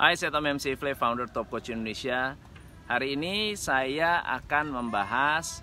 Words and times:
Hai, 0.00 0.16
saya 0.16 0.32
Tom 0.32 0.48
MC 0.48 0.80
Flay, 0.80 0.96
founder 0.96 1.28
Top 1.28 1.52
Coach 1.52 1.68
Indonesia. 1.68 2.32
Hari 2.88 3.20
ini 3.20 3.52
saya 3.52 4.24
akan 4.24 4.72
membahas 4.72 5.60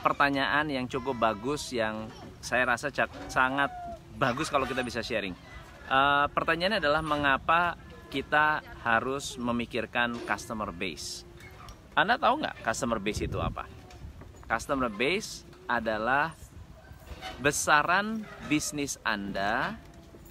pertanyaan 0.00 0.72
yang 0.72 0.88
cukup 0.88 1.20
bagus 1.20 1.68
yang 1.68 2.08
saya 2.40 2.64
rasa 2.64 2.88
sangat 3.28 3.68
bagus 4.16 4.48
kalau 4.48 4.64
kita 4.64 4.80
bisa 4.80 5.04
sharing. 5.04 5.36
Uh, 5.84 6.24
pertanyaannya 6.32 6.80
adalah 6.80 7.04
mengapa 7.04 7.76
kita 8.08 8.64
harus 8.88 9.36
memikirkan 9.36 10.16
customer 10.24 10.72
base. 10.72 11.28
Anda 11.92 12.16
tahu 12.16 12.40
nggak 12.40 12.64
customer 12.64 12.96
base 12.96 13.28
itu 13.28 13.36
apa? 13.36 13.68
Customer 14.48 14.88
base 14.88 15.44
adalah 15.68 16.32
besaran 17.36 18.24
bisnis 18.48 18.96
Anda 19.04 19.76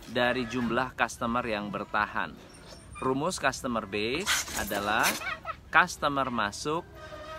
dari 0.09 0.49
jumlah 0.49 0.97
customer 0.97 1.45
yang 1.45 1.70
bertahan. 1.70 2.52
Rumus 3.04 3.35
customer 3.35 3.83
base 3.83 4.31
adalah 4.55 5.03
customer 5.67 6.31
masuk 6.31 6.88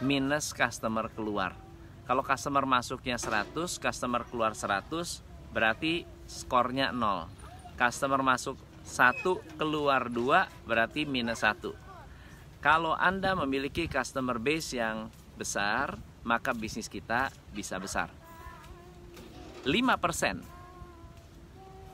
minus 0.05 0.53
customer 0.53 1.09
keluar. 1.09 1.57
Kalau 2.05 2.21
customer 2.21 2.69
masuknya 2.69 3.17
100, 3.17 3.81
customer 3.81 4.29
keluar 4.29 4.53
100, 4.53 5.25
berarti 5.57 6.05
skornya 6.29 6.93
0. 6.93 7.33
Customer 7.81 8.21
masuk 8.21 8.61
1, 8.85 9.25
keluar 9.57 10.13
2, 10.13 10.69
berarti 10.69 11.09
minus 11.09 11.41
1. 11.41 11.73
Kalau 12.61 12.93
Anda 12.93 13.33
memiliki 13.33 13.89
customer 13.89 14.37
base 14.37 14.77
yang 14.77 15.09
besar, 15.41 15.97
maka 16.29 16.53
bisnis 16.53 16.93
kita 16.93 17.33
bisa 17.57 17.81
besar. 17.81 18.13
5% 19.65 20.45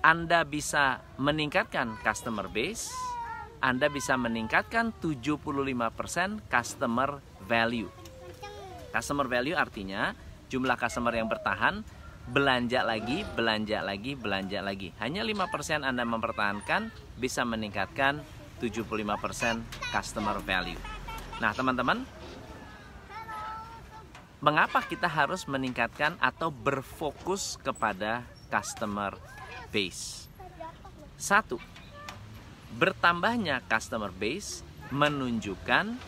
Anda 0.02 0.42
bisa 0.42 1.06
meningkatkan 1.22 1.94
customer 2.02 2.50
base, 2.50 2.90
Anda 3.60 3.92
bisa 3.92 4.16
meningkatkan 4.16 4.96
75% 5.04 6.48
customer 6.48 7.20
value. 7.44 7.92
Customer 8.88 9.28
value 9.28 9.52
artinya 9.52 10.16
jumlah 10.48 10.80
customer 10.80 11.12
yang 11.12 11.28
bertahan 11.28 11.84
belanja 12.24 12.80
lagi, 12.80 13.20
belanja 13.36 13.84
lagi, 13.84 14.16
belanja 14.16 14.64
lagi. 14.64 14.96
Hanya 14.96 15.20
5% 15.20 15.84
Anda 15.84 16.08
mempertahankan 16.08 16.88
bisa 17.20 17.44
meningkatkan 17.44 18.24
75% 18.64 19.60
customer 19.92 20.40
value. 20.40 20.80
Nah, 21.40 21.52
teman-teman, 21.52 22.04
mengapa 24.40 24.80
kita 24.84 25.08
harus 25.08 25.44
meningkatkan 25.44 26.16
atau 26.16 26.48
berfokus 26.48 27.60
kepada 27.60 28.24
customer 28.48 29.16
base? 29.68 30.28
Satu, 31.20 31.60
bertambahnya 32.76 33.64
customer 33.66 34.14
base 34.14 34.62
menunjukkan 34.90 35.98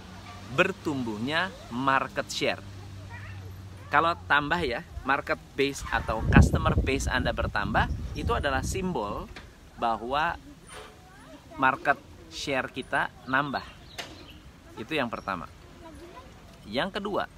bertumbuhnya 0.52 1.48
market 1.72 2.28
share. 2.28 2.62
Kalau 3.88 4.16
tambah 4.24 4.60
ya, 4.60 4.84
market 5.04 5.36
base 5.52 5.84
atau 5.92 6.24
customer 6.32 6.72
base 6.76 7.08
Anda 7.12 7.32
bertambah, 7.36 7.88
itu 8.16 8.32
adalah 8.32 8.64
simbol 8.64 9.28
bahwa 9.76 10.36
market 11.60 12.00
share 12.32 12.72
kita 12.72 13.12
nambah. 13.28 13.64
Itu 14.80 14.96
yang 14.96 15.12
pertama. 15.12 15.44
Yang 16.64 17.00
kedua, 17.00 17.28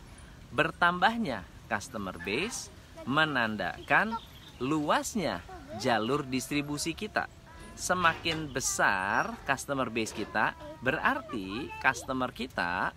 bertambahnya 0.54 1.42
customer 1.66 2.14
base 2.22 2.70
menandakan 3.02 4.14
luasnya 4.62 5.42
jalur 5.82 6.22
distribusi 6.22 6.94
kita. 6.94 7.26
Semakin 7.74 8.48
besar 8.48 9.34
customer 9.44 9.90
base 9.90 10.14
kita, 10.14 10.54
berarti 10.80 11.68
customer 11.82 12.30
kita 12.30 12.94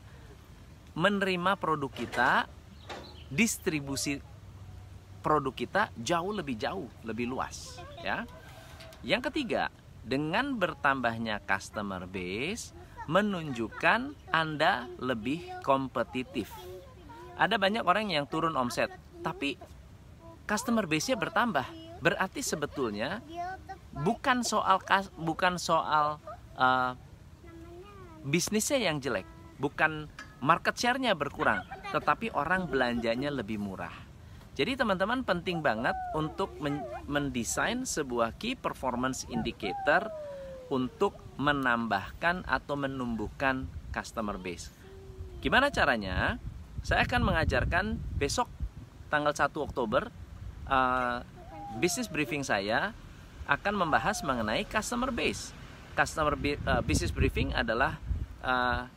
menerima 0.97 1.57
produk 1.57 1.89
kita, 1.89 2.45
distribusi 3.29 4.21
produk 5.21 5.53
kita 5.53 5.83
jauh 5.97 6.31
lebih 6.31 6.55
jauh, 6.55 6.87
lebih 7.03 7.27
luas, 7.27 7.81
ya. 8.05 8.23
Yang 9.01 9.33
ketiga, 9.33 9.69
dengan 10.05 10.55
bertambahnya 10.55 11.43
customer 11.43 12.05
base 12.07 12.71
menunjukkan 13.09 14.31
Anda 14.31 14.87
lebih 14.97 15.61
kompetitif 15.65 16.53
ada 17.37 17.55
banyak 17.61 17.85
orang 17.85 18.09
yang 18.09 18.25
turun 18.25 18.57
omset, 18.57 18.89
tapi 19.21 19.61
customer 20.49 20.89
base-nya 20.89 21.13
bertambah. 21.21 21.86
Berarti 21.99 22.45
sebetulnya 22.45 23.21
bukan 23.97 24.45
soal 24.45 24.77
bukan 25.17 25.57
soal 25.57 26.21
uh, 26.57 26.93
bisnisnya 28.21 28.91
yang 28.91 29.01
jelek, 29.01 29.25
bukan 29.57 30.11
market 30.43 30.77
share-nya 30.77 31.17
berkurang, 31.17 31.65
tetapi 31.89 32.29
orang 32.33 32.69
belanjanya 32.69 33.33
lebih 33.33 33.57
murah. 33.57 33.93
Jadi 34.57 34.73
teman-teman 34.73 35.21
penting 35.21 35.61
banget 35.61 35.93
untuk 36.17 36.49
mendesain 37.05 37.85
sebuah 37.85 38.41
key 38.41 38.57
performance 38.57 39.29
indicator 39.29 40.09
untuk 40.73 41.13
menambahkan 41.37 42.41
atau 42.49 42.73
menumbuhkan 42.73 43.69
customer 43.93 44.41
base. 44.41 44.73
Gimana 45.45 45.69
caranya? 45.69 46.41
Saya 46.81 47.05
akan 47.05 47.21
mengajarkan 47.21 48.01
besok 48.17 48.49
tanggal 49.13 49.37
1 49.37 49.53
Oktober 49.61 50.09
uh, 50.65 51.21
bisnis 51.77 52.09
briefing 52.09 52.41
saya 52.41 52.91
akan 53.45 53.87
membahas 53.87 54.25
mengenai 54.25 54.65
customer 54.65 55.13
base. 55.13 55.53
Customer 55.93 56.33
uh, 56.33 56.81
business 56.83 57.13
briefing 57.13 57.53
adalah 57.53 57.97
uh, 58.41 58.89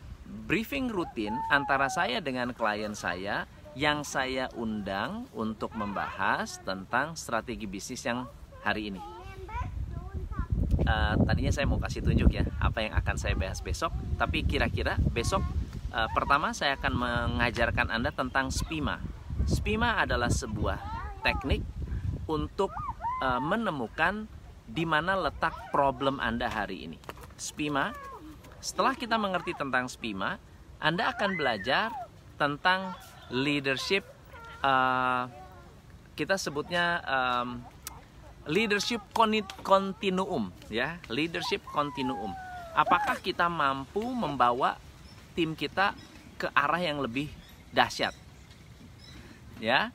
briefing 0.49 0.89
rutin 0.89 1.37
antara 1.53 1.89
saya 1.93 2.19
dengan 2.25 2.53
klien 2.57 2.93
saya 2.97 3.45
yang 3.79 4.03
saya 4.03 4.51
undang 4.59 5.31
untuk 5.37 5.71
membahas 5.79 6.59
tentang 6.67 7.15
strategi 7.15 7.65
bisnis 7.71 8.03
yang 8.03 8.27
hari 8.67 8.91
ini. 8.91 9.01
Uh, 10.81 11.15
tadinya 11.23 11.53
saya 11.55 11.69
mau 11.69 11.79
kasih 11.79 12.03
tunjuk 12.03 12.33
ya 12.35 12.45
apa 12.59 12.83
yang 12.83 12.93
akan 12.97 13.17
saya 13.21 13.37
bahas 13.39 13.63
besok, 13.63 13.95
tapi 14.19 14.43
kira-kira 14.43 14.99
besok 15.13 15.45
Uh, 15.91 16.07
pertama 16.15 16.55
saya 16.55 16.79
akan 16.79 16.95
mengajarkan 16.95 17.91
Anda 17.91 18.15
tentang 18.15 18.55
SPIMA. 18.55 19.03
SPIMA 19.43 19.99
adalah 19.99 20.31
sebuah 20.31 20.79
teknik 21.27 21.67
untuk 22.31 22.71
uh, 23.19 23.43
menemukan 23.43 24.31
di 24.71 24.87
mana 24.87 25.19
letak 25.19 25.75
problem 25.75 26.23
Anda 26.23 26.47
hari 26.47 26.87
ini. 26.87 26.99
SPIMA, 27.35 27.91
setelah 28.63 28.95
kita 28.95 29.19
mengerti 29.19 29.59
tentang 29.59 29.91
SPIMA, 29.91 30.39
Anda 30.79 31.11
akan 31.11 31.35
belajar 31.35 31.91
tentang 32.39 32.95
leadership 33.35 34.07
uh, 34.63 35.27
kita 36.15 36.39
sebutnya 36.39 37.03
um, 37.05 37.65
leadership 38.47 39.03
continuum 39.67 40.55
ya, 40.71 41.03
leadership 41.11 41.65
continuum. 41.75 42.31
Apakah 42.77 43.19
kita 43.19 43.51
mampu 43.51 44.05
membawa 44.05 44.79
tim 45.35 45.57
kita 45.57 45.97
ke 46.41 46.49
arah 46.53 46.81
yang 46.81 47.01
lebih 47.01 47.29
dahsyat. 47.73 48.17
Ya. 49.61 49.93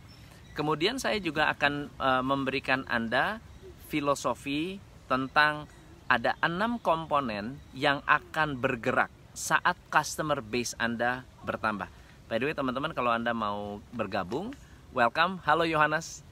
Kemudian 0.56 0.96
saya 1.04 1.20
juga 1.20 1.52
akan 1.52 1.92
e, 1.92 2.10
memberikan 2.24 2.88
Anda 2.88 3.44
filosofi 3.92 4.80
tentang 5.12 5.68
ada 6.08 6.40
enam 6.40 6.80
komponen 6.80 7.60
yang 7.76 8.00
akan 8.08 8.56
bergerak 8.64 9.12
saat 9.36 9.76
customer 9.92 10.40
base 10.40 10.72
Anda 10.80 11.28
bertambah. 11.44 11.92
By 12.32 12.40
the 12.40 12.48
way 12.48 12.56
teman-teman 12.56 12.96
kalau 12.96 13.12
Anda 13.12 13.36
mau 13.36 13.84
bergabung, 13.92 14.56
welcome. 14.96 15.44
Halo 15.44 15.68
Yohanes. 15.68 16.24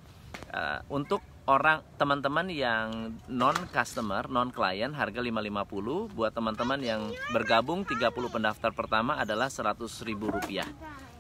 uh, 0.55 0.79
untuk 0.87 1.32
orang 1.47 1.83
teman-teman 1.99 2.47
yang 2.47 3.19
non 3.27 3.55
customer, 3.75 4.31
non 4.31 4.55
klien 4.55 4.95
harga 4.95 5.19
550 5.19 6.15
buat 6.15 6.31
teman-teman 6.31 6.79
yang 6.79 7.11
bergabung 7.35 7.83
30 7.83 8.15
pendaftar 8.31 8.71
pertama 8.71 9.19
adalah 9.19 9.51
100.000 9.51 9.83
rupiah. 10.23 10.69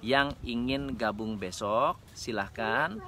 Yang 0.02 0.34
ingin 0.42 0.98
gabung 0.98 1.38
besok 1.38 1.98
silahkan. 2.14 2.98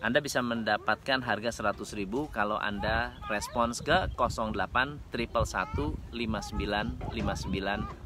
Anda 0.00 0.24
bisa 0.24 0.40
mendapatkan 0.40 1.20
harga 1.20 1.52
100.000 1.52 2.08
kalau 2.32 2.56
Anda 2.56 3.12
respons 3.28 3.84
ke 3.84 4.08
08 4.16 5.12
111 5.12 6.16
59 6.16 8.00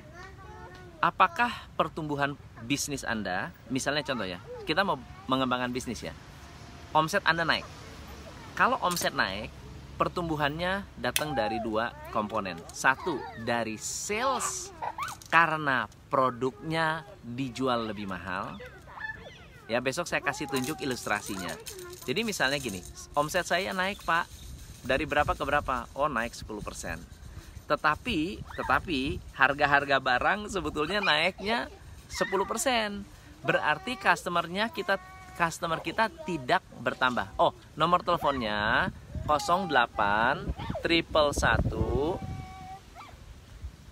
apakah 1.04 1.52
pertumbuhan 1.78 2.34
bisnis 2.64 3.04
Anda, 3.04 3.52
misalnya 3.68 4.00
contoh 4.00 4.24
ya, 4.24 4.40
kita 4.64 4.80
mau 4.82 4.96
mengembangkan 5.28 5.68
bisnis 5.68 6.00
ya, 6.00 6.16
omset 6.96 7.20
Anda 7.28 7.44
naik. 7.44 7.68
Kalau 8.56 8.80
omset 8.80 9.12
naik, 9.12 9.52
pertumbuhannya 9.94 10.84
datang 10.98 11.32
dari 11.32 11.62
dua 11.62 11.94
komponen. 12.10 12.58
Satu, 12.74 13.16
dari 13.46 13.78
sales 13.78 14.74
karena 15.30 15.86
produknya 16.10 17.06
dijual 17.22 17.90
lebih 17.90 18.10
mahal. 18.10 18.58
Ya, 19.64 19.80
besok 19.80 20.04
saya 20.04 20.20
kasih 20.20 20.50
tunjuk 20.50 20.82
ilustrasinya. 20.84 21.54
Jadi 22.04 22.20
misalnya 22.20 22.60
gini, 22.60 22.84
omset 23.16 23.48
saya 23.48 23.72
naik, 23.72 24.04
Pak. 24.04 24.28
Dari 24.84 25.08
berapa 25.08 25.32
ke 25.32 25.40
berapa? 25.40 25.88
Oh, 25.96 26.10
naik 26.12 26.36
10%. 26.36 27.00
Tetapi, 27.64 28.44
tetapi 28.44 29.00
harga-harga 29.32 29.96
barang 29.96 30.52
sebetulnya 30.52 31.00
naiknya 31.00 31.72
10%. 32.12 33.00
Berarti 33.40 33.96
customernya 33.96 34.68
kita 34.68 35.00
customer 35.34 35.80
kita 35.82 36.12
tidak 36.28 36.62
bertambah. 36.78 37.34
Oh, 37.40 37.56
nomor 37.74 38.04
teleponnya 38.06 38.88
08 39.26 40.84
triple 40.84 41.32
1 41.32 41.64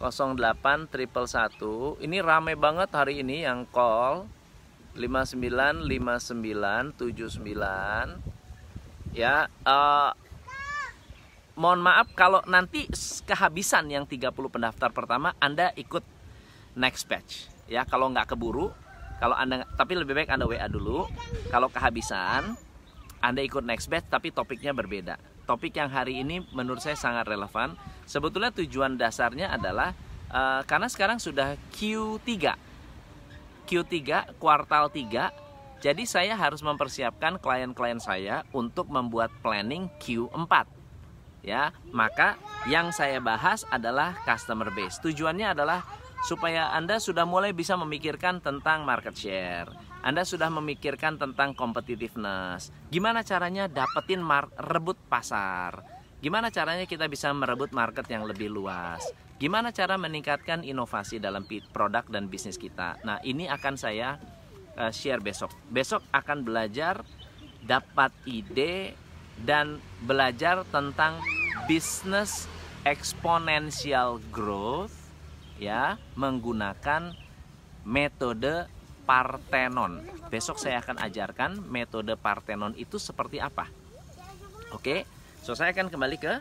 08 0.02 0.90
triple 0.92 1.28
1 1.28 2.04
ini 2.04 2.20
rame 2.20 2.52
banget 2.58 2.90
hari 2.92 3.24
ini 3.24 3.46
yang 3.46 3.64
call 3.70 4.26
59 4.94 5.88
59 5.88 6.92
79 7.00 9.16
ya 9.16 9.48
uh, 9.64 10.12
mohon 11.56 11.80
maaf 11.84 12.08
kalau 12.16 12.40
nanti 12.48 12.88
kehabisan 13.28 13.92
yang 13.92 14.08
30 14.08 14.32
pendaftar 14.32 14.88
pertama 14.92 15.36
Anda 15.36 15.72
ikut 15.76 16.04
next 16.76 17.08
batch. 17.08 17.48
Ya 17.68 17.84
kalau 17.84 18.08
nggak 18.12 18.32
keburu 18.32 18.72
kalau 19.20 19.36
Anda 19.36 19.68
tapi 19.76 19.96
lebih 19.96 20.16
baik 20.16 20.32
Anda 20.32 20.48
WA 20.48 20.68
dulu. 20.68 21.08
Kalau 21.52 21.68
kehabisan 21.68 22.56
Anda 23.22 23.40
ikut 23.46 23.62
next 23.62 23.86
batch 23.86 24.10
tapi 24.10 24.34
topiknya 24.34 24.74
berbeda 24.74 25.16
topik 25.46 25.78
yang 25.78 25.88
hari 25.88 26.20
ini 26.20 26.42
menurut 26.52 26.82
saya 26.82 26.98
sangat 26.98 27.30
relevan 27.30 27.78
Sebetulnya 28.12 28.50
tujuan 28.52 28.98
dasarnya 28.98 29.54
adalah 29.54 29.94
uh, 30.30 30.62
karena 30.66 30.88
sekarang 30.90 31.18
sudah 31.22 31.54
Q3. 31.74 32.54
Q3 33.64 33.98
kuartal 34.36 34.90
3. 34.90 35.82
Jadi 35.82 36.04
saya 36.06 36.38
harus 36.38 36.62
mempersiapkan 36.62 37.42
klien-klien 37.42 37.98
saya 37.98 38.46
untuk 38.54 38.86
membuat 38.86 39.34
planning 39.42 39.90
Q4. 39.98 40.68
Ya, 41.42 41.74
maka 41.90 42.38
yang 42.70 42.94
saya 42.94 43.18
bahas 43.18 43.66
adalah 43.66 44.14
customer 44.22 44.70
base. 44.70 45.02
Tujuannya 45.02 45.58
adalah 45.58 45.82
supaya 46.22 46.70
Anda 46.70 47.02
sudah 47.02 47.26
mulai 47.26 47.50
bisa 47.50 47.74
memikirkan 47.74 48.38
tentang 48.38 48.86
market 48.86 49.18
share. 49.18 49.66
Anda 50.02 50.26
sudah 50.26 50.50
memikirkan 50.50 51.16
tentang 51.16 51.54
competitiveness. 51.54 52.74
Gimana 52.90 53.22
caranya 53.22 53.70
dapetin 53.70 54.22
rebut 54.58 54.98
pasar 55.06 56.02
Gimana 56.22 56.54
caranya 56.54 56.86
kita 56.86 57.10
bisa 57.10 57.34
merebut 57.34 57.74
market 57.74 58.06
yang 58.06 58.22
lebih 58.22 58.46
luas? 58.46 59.10
Gimana 59.42 59.74
cara 59.74 59.98
meningkatkan 59.98 60.62
inovasi 60.62 61.18
dalam 61.18 61.42
produk 61.74 62.06
dan 62.06 62.30
bisnis 62.30 62.54
kita? 62.54 62.94
Nah, 63.02 63.18
ini 63.26 63.50
akan 63.50 63.74
saya 63.74 64.22
uh, 64.78 64.94
share 64.94 65.18
besok. 65.18 65.50
Besok 65.66 65.98
akan 66.14 66.46
belajar 66.46 67.02
dapat 67.66 68.14
ide 68.22 68.94
dan 69.42 69.82
belajar 70.06 70.62
tentang 70.70 71.18
business 71.66 72.46
exponential 72.86 74.22
growth 74.30 74.94
ya 75.58 75.98
menggunakan 76.14 77.18
metode 77.82 78.70
Parthenon. 79.04 80.00
Besok 80.32 80.56
saya 80.58 80.80
akan 80.80 81.02
ajarkan 81.02 81.58
metode 81.68 82.14
Parthenon 82.16 82.72
itu 82.78 82.96
seperti 82.96 83.42
apa. 83.42 83.68
Oke. 84.72 85.04
So 85.42 85.58
saya 85.58 85.74
akan 85.74 85.90
kembali 85.90 86.16
ke 86.22 86.38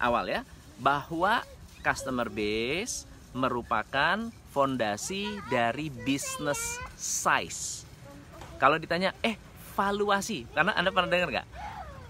awal 0.00 0.26
ya 0.30 0.40
bahwa 0.80 1.44
customer 1.84 2.32
base 2.32 3.04
merupakan 3.36 4.32
fondasi 4.50 5.38
dari 5.52 5.92
business 5.92 6.80
size. 6.96 7.84
Kalau 8.58 8.80
ditanya, 8.80 9.14
eh 9.22 9.38
valuasi, 9.78 10.48
karena 10.50 10.74
anda 10.74 10.90
pernah 10.90 11.06
dengar 11.06 11.30
nggak? 11.30 11.48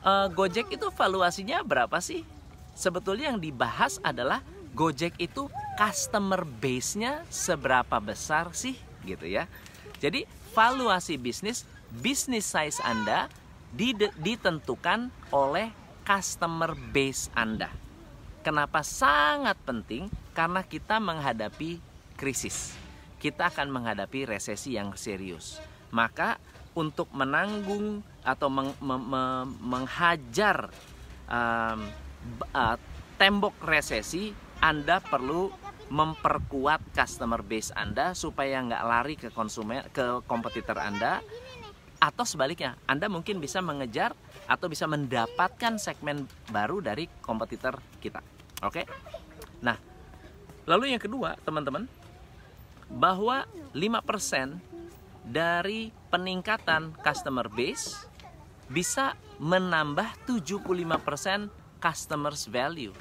Uh, 0.00 0.27
Gojek 0.33 0.73
itu 0.73 0.89
valuasinya 0.95 1.61
berapa 1.61 2.00
sih? 2.00 2.25
Sebetulnya 2.73 3.35
yang 3.35 3.43
dibahas 3.43 4.00
adalah 4.00 4.41
Gojek 4.73 5.19
itu 5.21 5.50
customer 5.77 6.47
base-nya 6.47 7.27
seberapa 7.29 7.99
besar 8.00 8.55
sih, 8.56 8.79
gitu 9.05 9.29
ya. 9.29 9.45
Jadi 9.99 10.25
valuasi 10.55 11.19
bisnis, 11.19 11.67
bisnis 11.91 12.47
size 12.47 12.79
Anda 12.87 13.27
ditentukan 14.23 15.11
oleh 15.35 15.75
customer 16.06 16.73
base 16.73 17.29
Anda. 17.37 17.69
Kenapa 18.41 18.81
sangat 18.81 19.59
penting? 19.67 20.09
Karena 20.33 20.65
kita 20.65 21.03
menghadapi 21.03 21.83
krisis. 22.17 22.73
Kita 23.19 23.50
akan 23.50 23.69
menghadapi 23.69 24.25
resesi 24.25 24.79
yang 24.79 24.95
serius. 24.95 25.59
Maka 25.91 26.39
untuk 26.79 27.11
menanggung 27.11 28.00
atau 28.23 28.47
meng, 28.47 28.71
me, 28.79 28.97
me, 28.97 29.23
menghajar 29.59 30.71
um, 31.27 31.81
uh, 32.55 32.77
tembok 33.19 33.59
resesi, 33.67 34.31
Anda 34.62 35.03
perlu 35.03 35.50
memperkuat 35.88 36.93
customer 36.93 37.40
base 37.40 37.73
Anda 37.73 38.12
supaya 38.12 38.61
nggak 38.61 38.85
lari 38.85 39.14
ke 39.17 39.29
konsumen 39.32 39.85
ke 39.93 40.20
kompetitor 40.29 40.76
Anda 40.76 41.25
atau 41.99 42.25
sebaliknya 42.29 42.79
Anda 42.87 43.11
mungkin 43.11 43.43
bisa 43.43 43.58
mengejar 43.64 44.14
atau 44.46 44.70
bisa 44.70 44.87
mendapatkan 44.87 45.76
segmen 45.81 46.29
baru 46.52 46.81
dari 46.81 47.11
kompetitor 47.20 47.81
kita. 47.99 48.23
Oke. 48.64 48.87
Nah, 49.61 49.76
lalu 50.64 50.94
yang 50.94 51.02
kedua, 51.02 51.37
teman-teman, 51.43 51.90
bahwa 52.88 53.44
5% 53.76 54.56
dari 55.29 55.93
peningkatan 56.08 56.96
customer 57.05 57.52
base 57.52 58.08
bisa 58.69 59.17
menambah 59.37 60.08
75% 60.25 61.52
customers 61.81 62.49
value. 62.49 62.93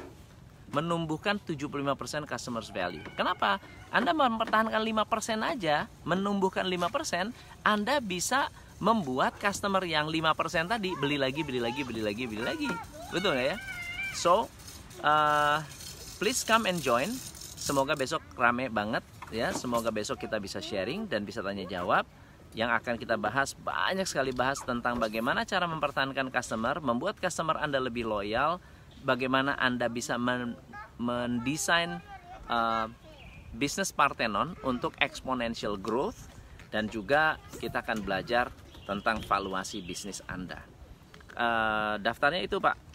Menumbuhkan 0.76 1.40
75% 1.40 2.28
customers 2.28 2.68
value. 2.70 3.04
Kenapa? 3.16 3.62
Anda 3.88 4.12
mempertahankan 4.12 4.84
5% 4.84 5.40
aja, 5.44 5.88
menumbuhkan 6.04 6.68
5%, 6.68 7.32
Anda 7.64 8.04
bisa 8.04 8.52
membuat 8.78 9.40
customer 9.42 9.82
yang 9.88 10.06
5% 10.12 10.70
tadi 10.70 10.94
beli 10.94 11.18
lagi, 11.18 11.42
beli 11.42 11.58
lagi, 11.58 11.82
beli 11.82 12.02
lagi, 12.04 12.24
beli 12.30 12.44
lagi. 12.44 12.70
Betul 13.10 13.34
nggak 13.34 13.48
ya? 13.54 13.58
So, 14.14 14.52
uh, 15.02 15.64
please 16.22 16.46
come 16.46 16.70
and 16.70 16.82
join. 16.84 17.10
Semoga 17.58 17.98
besok 17.98 18.22
rame 18.38 18.70
banget 18.70 19.02
ya. 19.34 19.52
Semoga 19.56 19.90
besok 19.90 20.22
kita 20.22 20.38
bisa 20.38 20.62
sharing 20.62 21.10
dan 21.10 21.26
bisa 21.26 21.42
tanya 21.42 21.66
jawab. 21.66 22.06
Yang 22.56 22.80
akan 22.82 22.96
kita 22.96 23.16
bahas 23.20 23.54
banyak 23.54 24.08
sekali 24.08 24.32
bahas 24.32 24.58
tentang 24.64 24.98
bagaimana 24.98 25.44
cara 25.44 25.68
mempertahankan 25.68 26.32
customer, 26.32 26.80
membuat 26.80 27.20
customer 27.20 27.60
Anda 27.60 27.78
lebih 27.78 28.08
loyal, 28.08 28.58
bagaimana 29.04 29.58
Anda 29.60 29.92
bisa 29.92 30.16
men 30.18 30.58
mendesain 30.98 32.02
uh, 32.50 32.88
bisnis 33.54 33.94
Parthenon 33.94 34.58
untuk 34.66 34.94
exponential 35.02 35.78
growth 35.80 36.30
dan 36.70 36.92
juga 36.92 37.40
kita 37.58 37.82
akan 37.82 38.04
belajar 38.04 38.52
tentang 38.84 39.24
valuasi 39.24 39.82
bisnis 39.84 40.20
Anda. 40.28 40.64
Uh, 41.38 42.02
daftarnya 42.02 42.42
itu 42.42 42.58
Pak 42.58 42.88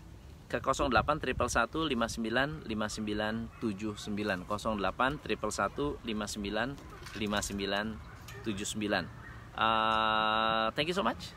ke 0.52 0.60
08 0.60 0.92
triple 1.16 1.48
1 1.48 1.72
59 1.72 2.68
59 2.68 3.64
79 3.64 4.44
08 4.44 5.24
triple 5.24 5.54
1 5.54 6.04
59 6.04 6.76
59 7.16 7.96
79 8.44 9.22
uh, 9.56 10.68
thank 10.76 10.88
you 10.88 10.96
so 10.96 11.04
much. 11.04 11.32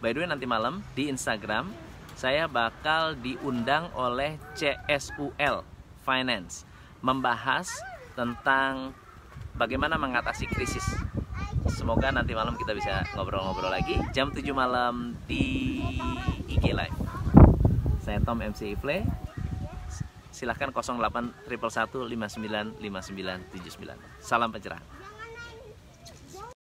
By 0.00 0.12
the 0.12 0.24
way 0.24 0.28
nanti 0.28 0.48
malam 0.48 0.80
di 0.96 1.12
Instagram 1.12 1.68
saya 2.14 2.48
bakal 2.48 3.18
diundang 3.20 3.90
oleh 3.96 4.40
CSUL 4.56 5.73
Finance 6.04 6.68
membahas 7.00 7.72
tentang 8.14 8.92
bagaimana 9.56 9.96
mengatasi 9.96 10.46
krisis 10.46 10.84
Semoga 11.74 12.12
nanti 12.12 12.36
malam 12.36 12.54
kita 12.60 12.76
bisa 12.76 13.04
ngobrol-ngobrol 13.16 13.72
lagi 13.72 13.96
jam 14.12 14.28
7 14.28 14.44
malam 14.52 15.16
di 15.24 15.80
IG 16.44 16.76
Live. 16.76 16.96
Saya 18.04 18.20
Tom 18.20 18.44
MC 18.44 18.76
Ifle. 18.76 19.00
Silahkan 20.28 20.68
08 20.76 21.48
111 21.48 22.04
59 22.04 22.84
59 22.84 23.58
79. 23.58 23.96
Salam 24.20 24.52
pencerahan. 24.52 25.03